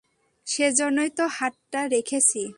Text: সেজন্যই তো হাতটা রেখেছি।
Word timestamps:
সেজন্যই 0.47 1.11
তো 1.17 1.25
হাতটা 1.37 1.81
রেখেছি। 1.87 2.41